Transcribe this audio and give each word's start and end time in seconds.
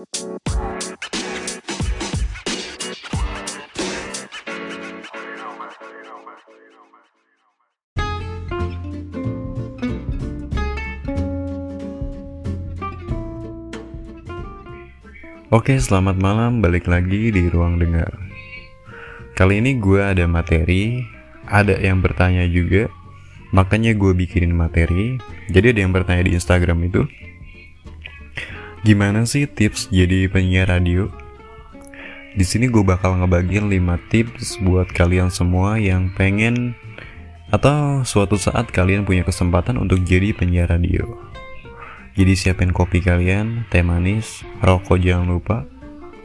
Oke, 0.00 0.08
selamat 15.76 16.16
malam. 16.16 16.64
Balik 16.64 16.88
lagi 16.88 17.28
di 17.28 17.52
ruang 17.52 17.76
dengar. 17.76 18.08
Kali 19.36 19.60
ini 19.60 19.76
gue 19.76 20.00
ada 20.00 20.24
materi, 20.24 21.04
ada 21.44 21.76
yang 21.76 22.00
bertanya 22.00 22.48
juga, 22.48 22.88
makanya 23.52 23.92
gue 23.92 24.16
bikinin 24.16 24.56
materi. 24.56 25.20
Jadi 25.52 25.76
ada 25.76 25.80
yang 25.84 25.92
bertanya 25.92 26.24
di 26.24 26.32
Instagram 26.32 26.88
itu, 26.88 27.04
gimana 28.80 29.28
sih 29.28 29.44
tips 29.44 29.92
jadi 29.92 30.30
penyiar 30.32 30.72
radio? 30.72 31.12
Di 32.30 32.46
sini 32.46 32.70
gue 32.70 32.80
bakal 32.86 33.18
ngebagiin 33.20 33.66
5 33.66 34.10
tips 34.12 34.62
buat 34.62 34.88
kalian 34.88 35.28
semua 35.34 35.76
yang 35.76 36.14
pengen 36.14 36.78
atau 37.50 38.06
suatu 38.06 38.38
saat 38.38 38.70
kalian 38.70 39.02
punya 39.02 39.26
kesempatan 39.26 39.76
untuk 39.76 40.06
jadi 40.06 40.30
penyiar 40.30 40.70
radio. 40.70 41.18
Jadi 42.14 42.32
siapin 42.38 42.70
kopi 42.70 43.02
kalian, 43.02 43.66
teh 43.68 43.82
manis, 43.82 44.46
rokok 44.62 45.02
jangan 45.02 45.26
lupa, 45.26 45.66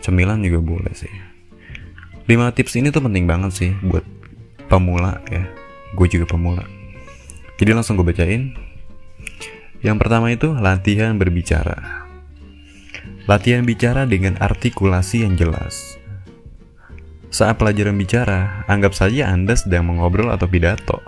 cemilan 0.06 0.46
juga 0.46 0.62
boleh 0.62 0.94
sih. 0.94 1.12
5 2.30 2.56
tips 2.56 2.78
ini 2.78 2.94
tuh 2.94 3.02
penting 3.02 3.26
banget 3.26 3.52
sih 3.52 3.72
buat 3.82 4.06
pemula 4.70 5.20
ya. 5.34 5.50
Gue 5.98 6.06
juga 6.06 6.30
pemula. 6.30 6.64
Jadi 7.58 7.72
langsung 7.74 7.98
gue 7.98 8.06
bacain. 8.06 8.54
Yang 9.82 9.98
pertama 10.02 10.30
itu 10.30 10.54
latihan 10.54 11.18
berbicara. 11.18 12.05
Latihan 13.26 13.66
bicara 13.66 14.06
dengan 14.06 14.38
artikulasi 14.38 15.26
yang 15.26 15.34
jelas. 15.34 15.98
Saat 17.34 17.58
pelajaran 17.58 17.98
bicara, 17.98 18.64
anggap 18.70 18.94
saja 18.94 19.34
Anda 19.34 19.58
sedang 19.58 19.90
mengobrol 19.90 20.30
atau 20.30 20.46
pidato. 20.46 21.02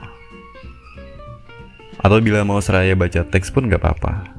Atau 2.02 2.18
bila 2.22 2.42
mau 2.42 2.58
seraya 2.58 2.98
baca 2.98 3.22
teks 3.26 3.50
pun 3.54 3.70
gak 3.70 3.82
apa-apa 3.82 4.38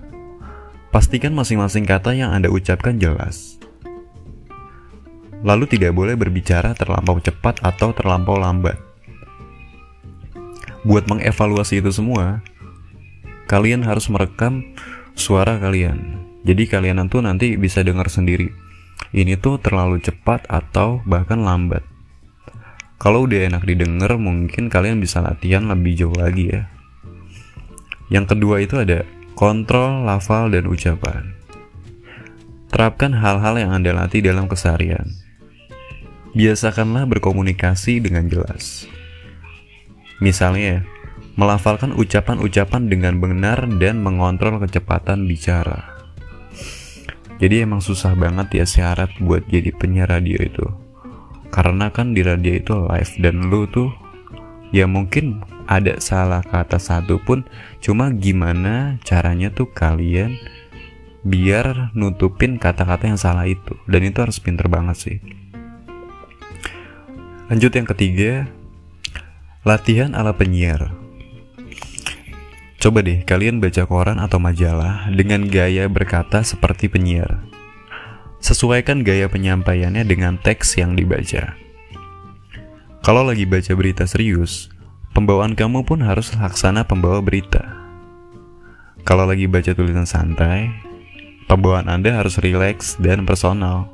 Pastikan 0.88 1.36
masing-masing 1.36 1.84
kata 1.84 2.16
yang 2.16 2.33
Anda 2.33 2.48
ucapkan 2.48 2.97
jelas. 2.97 3.61
Lalu 5.44 5.69
tidak 5.69 5.92
boleh 5.92 6.16
berbicara 6.16 6.72
terlampau 6.72 7.20
cepat 7.20 7.60
atau 7.60 7.92
terlampau 7.92 8.41
lambat. 8.41 8.81
Buat 10.88 11.05
mengevaluasi 11.12 11.84
itu 11.84 11.92
semua, 11.92 12.41
kalian 13.53 13.84
harus 13.84 14.08
merekam 14.08 14.64
suara 15.12 15.60
kalian. 15.60 16.28
Jadi 16.48 16.64
kalian 16.64 17.04
tuh 17.12 17.20
nanti 17.20 17.60
bisa 17.60 17.84
dengar 17.84 18.08
sendiri. 18.08 18.48
Ini 19.12 19.36
tuh 19.36 19.60
terlalu 19.60 20.00
cepat 20.00 20.48
atau 20.48 21.04
bahkan 21.04 21.44
lambat. 21.44 21.84
Kalau 22.96 23.28
udah 23.28 23.52
enak 23.52 23.68
didengar, 23.68 24.16
mungkin 24.16 24.72
kalian 24.72 24.96
bisa 24.96 25.20
latihan 25.20 25.69
lebih 25.69 25.92
jauh 25.92 26.16
lagi 26.16 26.56
ya. 26.56 26.72
Yang 28.08 28.32
kedua 28.32 28.64
itu 28.64 28.80
ada 28.80 29.04
Kontrol 29.38 30.02
lafal 30.02 30.50
dan 30.50 30.66
ucapan. 30.66 31.30
Terapkan 32.74 33.14
hal-hal 33.14 33.54
yang 33.54 33.70
Anda 33.70 33.94
latih 33.94 34.19
dalam 34.19 34.50
keseharian. 34.50 35.14
Biasakanlah 36.34 37.06
berkomunikasi 37.06 38.02
dengan 38.02 38.26
jelas. 38.26 38.91
Misalnya, 40.19 40.82
melafalkan 41.38 41.94
ucapan-ucapan 41.94 42.91
dengan 42.91 43.22
benar 43.22 43.62
dan 43.78 44.02
mengontrol 44.02 44.58
kecepatan 44.58 45.30
bicara. 45.30 45.97
Jadi 47.39 47.62
emang 47.62 47.78
susah 47.78 48.19
banget 48.19 48.50
ya 48.50 48.67
syarat 48.67 49.14
buat 49.22 49.47
jadi 49.47 49.70
penyiar 49.70 50.11
radio 50.11 50.42
itu. 50.42 50.67
Karena 51.55 51.89
kan 51.94 52.11
di 52.11 52.27
radio 52.27 52.50
itu 52.58 52.75
live 52.75 53.12
dan 53.22 53.47
lu 53.47 53.64
tuh 53.70 53.94
ya 54.75 54.91
mungkin 54.91 55.47
ada 55.71 56.03
salah 56.03 56.43
kata 56.43 56.82
satu 56.82 57.22
pun. 57.22 57.47
Cuma 57.78 58.10
gimana 58.10 58.99
caranya 59.06 59.54
tuh 59.54 59.71
kalian 59.71 60.34
biar 61.22 61.94
nutupin 61.94 62.59
kata-kata 62.59 63.06
yang 63.06 63.21
salah 63.22 63.47
itu. 63.47 63.78
Dan 63.87 64.10
itu 64.10 64.19
harus 64.19 64.43
pinter 64.43 64.66
banget 64.66 64.99
sih. 64.99 65.19
Lanjut 67.47 67.70
yang 67.70 67.87
ketiga 67.87 68.50
latihan 69.62 70.12
ala 70.19 70.34
penyiar 70.34 70.97
coba 72.78 73.03
deh 73.03 73.27
kalian 73.27 73.59
baca 73.59 73.84
koran 73.84 74.22
atau 74.22 74.39
majalah 74.39 75.11
dengan 75.11 75.47
gaya 75.50 75.91
berkata 75.91 76.47
seperti 76.47 76.87
penyiar 76.87 77.43
sesuaikan 78.39 79.03
gaya 79.03 79.27
penyampaiannya 79.27 80.06
dengan 80.06 80.39
teks 80.39 80.78
yang 80.78 80.94
dibaca 80.94 81.55
kalau 82.99 83.22
lagi 83.22 83.47
baca 83.47 83.72
berita 83.78 84.05
serius, 84.11 84.69
Pembawaan 85.19 85.59
kamu 85.59 85.83
pun 85.83 85.99
harus 86.06 86.31
laksana 86.31 86.87
pembawa 86.87 87.19
berita. 87.19 87.65
Kalau 89.03 89.27
lagi 89.27 89.50
baca 89.50 89.75
tulisan 89.75 90.06
santai, 90.06 90.71
pembawaan 91.50 91.91
Anda 91.91 92.22
harus 92.22 92.38
rileks 92.38 92.94
dan 93.03 93.27
personal. 93.27 93.91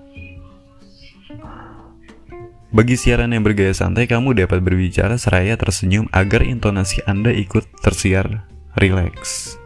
Bagi 2.77 3.01
siaran 3.01 3.33
yang 3.33 3.41
bergaya 3.41 3.73
santai, 3.73 4.05
kamu 4.05 4.37
dapat 4.37 4.61
berbicara 4.61 5.17
seraya 5.17 5.57
tersenyum 5.57 6.13
agar 6.13 6.45
intonasi 6.45 7.01
Anda 7.09 7.33
ikut 7.33 7.73
tersiar 7.81 8.45
rileks. 8.79 9.59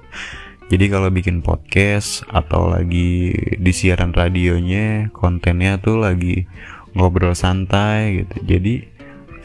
Jadi 0.68 0.92
kalau 0.92 1.08
bikin 1.08 1.40
podcast 1.40 2.28
atau 2.28 2.68
lagi 2.68 3.32
di 3.56 3.72
siaran 3.72 4.12
radionya, 4.12 5.08
kontennya 5.16 5.80
tuh 5.80 6.04
lagi 6.04 6.44
ngobrol 6.92 7.32
santai 7.32 8.24
gitu. 8.24 8.36
Jadi 8.44 8.74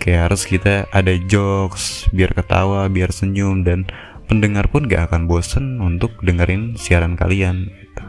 kayak 0.04 0.28
harus 0.28 0.44
kita 0.44 0.84
ada 0.92 1.16
jokes 1.32 2.12
biar 2.12 2.36
ketawa 2.36 2.92
biar 2.92 3.16
senyum 3.16 3.64
dan 3.64 3.88
pendengar 4.28 4.68
pun 4.68 4.88
gak 4.88 5.12
akan 5.12 5.32
bosen 5.32 5.80
untuk 5.80 6.16
dengerin 6.20 6.76
siaran 6.76 7.16
kalian 7.16 7.72
gitu. 7.72 8.04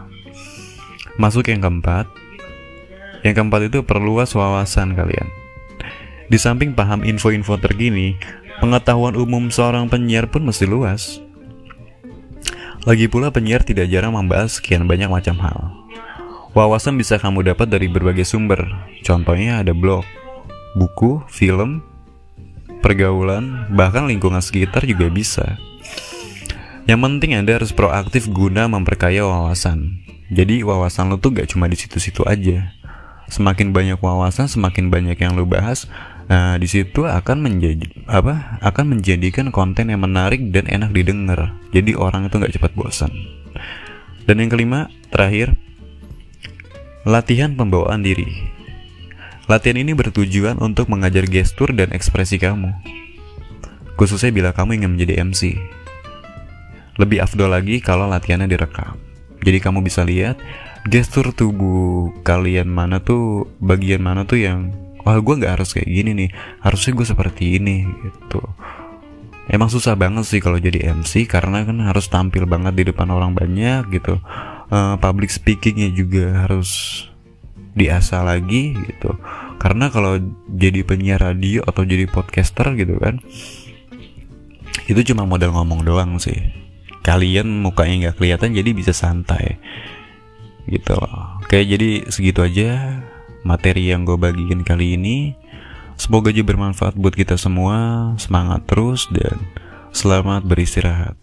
masuk 1.14 1.46
yang 1.50 1.62
keempat 1.62 2.10
yang 3.22 3.34
keempat 3.38 3.70
itu 3.70 3.86
perluas 3.86 4.34
wawasan 4.34 4.98
kalian 4.98 5.30
di 6.26 6.34
samping 6.34 6.74
paham 6.74 7.06
info-info 7.06 7.62
terkini 7.62 8.18
pengetahuan 8.58 9.14
umum 9.14 9.54
seorang 9.54 9.86
penyiar 9.86 10.26
pun 10.26 10.42
mesti 10.42 10.66
luas 10.66 11.22
lagi 12.84 13.08
pula 13.08 13.32
penyiar 13.32 13.64
tidak 13.64 13.88
jarang 13.88 14.16
membahas 14.16 14.60
sekian 14.60 14.84
banyak 14.84 15.08
macam 15.08 15.36
hal 15.40 15.84
Wawasan 16.54 16.94
bisa 16.94 17.18
kamu 17.18 17.50
dapat 17.50 17.66
dari 17.66 17.90
berbagai 17.90 18.22
sumber. 18.22 18.62
Contohnya 19.02 19.58
ada 19.58 19.74
blog, 19.74 20.06
buku, 20.78 21.18
film, 21.26 21.82
pergaulan, 22.78 23.66
bahkan 23.74 24.06
lingkungan 24.06 24.38
sekitar 24.38 24.86
juga 24.86 25.10
bisa. 25.10 25.58
Yang 26.86 27.00
penting 27.02 27.34
Anda 27.34 27.58
harus 27.58 27.74
proaktif 27.74 28.30
guna 28.30 28.70
memperkaya 28.70 29.26
wawasan. 29.26 30.06
Jadi 30.30 30.62
wawasan 30.62 31.10
lo 31.10 31.18
tuh 31.18 31.34
gak 31.34 31.50
cuma 31.50 31.66
di 31.66 31.74
situ-situ 31.74 32.22
aja. 32.22 32.70
Semakin 33.26 33.74
banyak 33.74 33.98
wawasan, 33.98 34.46
semakin 34.46 34.94
banyak 34.94 35.18
yang 35.18 35.34
lo 35.34 35.42
bahas, 35.42 35.90
nah 36.24 36.56
di 36.56 36.64
situ 36.64 37.04
akan 37.04 37.44
menjadi 37.44 37.84
apa? 38.08 38.58
Akan 38.64 38.92
menjadikan 38.92 39.52
konten 39.52 39.92
yang 39.92 40.02
menarik 40.02 40.40
dan 40.50 40.64
enak 40.68 40.90
didengar. 40.96 41.52
Jadi 41.70 41.92
orang 41.94 42.28
itu 42.28 42.40
gak 42.40 42.54
cepat 42.54 42.72
bosan. 42.72 43.12
Dan 44.24 44.40
yang 44.40 44.48
kelima, 44.48 44.88
terakhir, 45.12 45.52
latihan 47.04 47.52
pembawaan 47.52 48.00
diri. 48.00 48.24
Latihan 49.44 49.76
ini 49.76 49.92
bertujuan 49.92 50.56
untuk 50.64 50.88
mengajar 50.88 51.28
gestur 51.28 51.68
dan 51.76 51.92
ekspresi 51.92 52.40
kamu. 52.40 52.72
Khususnya 54.00 54.32
bila 54.32 54.50
kamu 54.56 54.80
ingin 54.80 54.90
menjadi 54.96 55.20
MC. 55.20 55.60
Lebih 56.96 57.20
afdol 57.20 57.52
lagi 57.52 57.84
kalau 57.84 58.08
latihannya 58.08 58.48
direkam. 58.48 58.96
Jadi 59.44 59.58
kamu 59.60 59.84
bisa 59.84 60.00
lihat 60.00 60.40
gestur 60.88 61.36
tubuh 61.36 62.16
kalian 62.24 62.72
mana 62.72 63.04
tuh, 63.04 63.52
bagian 63.60 64.00
mana 64.00 64.24
tuh 64.24 64.40
yang 64.40 64.72
wah 65.04 65.20
gue 65.20 65.34
nggak 65.36 65.60
harus 65.60 65.76
kayak 65.76 65.88
gini 65.88 66.10
nih, 66.16 66.30
harusnya 66.64 66.92
gue 66.96 67.06
seperti 67.06 67.60
ini 67.60 67.84
gitu. 68.02 68.42
Emang 69.44 69.68
susah 69.68 69.92
banget 69.92 70.24
sih 70.24 70.40
kalau 70.40 70.56
jadi 70.56 70.96
MC 70.96 71.28
karena 71.28 71.68
kan 71.68 71.76
harus 71.84 72.08
tampil 72.08 72.48
banget 72.48 72.80
di 72.80 72.84
depan 72.88 73.12
orang 73.12 73.36
banyak 73.36 73.92
gitu. 73.92 74.16
Uh, 74.72 74.96
public 74.96 75.28
speakingnya 75.28 75.92
juga 75.92 76.48
harus 76.48 77.04
diasah 77.76 78.24
lagi 78.24 78.72
gitu. 78.72 79.12
Karena 79.60 79.92
kalau 79.92 80.16
jadi 80.48 80.80
penyiar 80.80 81.20
radio 81.20 81.60
atau 81.68 81.84
jadi 81.84 82.08
podcaster 82.08 82.72
gitu 82.76 82.96
kan 82.96 83.20
itu 84.84 85.00
cuma 85.12 85.28
modal 85.28 85.52
ngomong 85.52 85.84
doang 85.84 86.16
sih. 86.16 86.36
Kalian 87.04 87.60
mukanya 87.60 88.08
nggak 88.08 88.16
kelihatan 88.16 88.56
jadi 88.56 88.70
bisa 88.72 88.96
santai 88.96 89.60
gitu 90.64 90.96
loh. 90.96 91.44
Oke 91.44 91.60
jadi 91.60 92.08
segitu 92.08 92.40
aja 92.40 93.04
materi 93.44 93.92
yang 93.92 94.08
gue 94.08 94.16
bagiin 94.18 94.64
kali 94.66 94.98
ini. 94.98 95.36
Semoga 95.94 96.34
aja 96.34 96.42
bermanfaat 96.42 96.98
buat 96.98 97.14
kita 97.14 97.38
semua. 97.38 98.10
Semangat 98.18 98.66
terus 98.66 99.06
dan 99.14 99.38
selamat 99.94 100.42
beristirahat 100.42 101.14